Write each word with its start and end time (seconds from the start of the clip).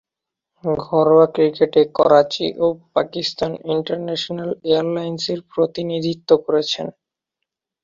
ঘরোয়া 0.83 1.27
ক্রিকেটে 1.35 1.81
করাচি 1.97 2.47
ও 2.57 2.65
পাকিস্তান 2.95 3.51
ইন্টারন্যাশনাল 3.73 4.51
এয়ারলাইন্সের 4.65 5.39
প্রতিনিধিত্ব 5.51 6.29
করেছেন। 6.45 6.87